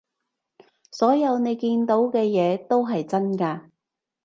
[0.91, 3.69] 所有你見到嘅嘢都係真㗎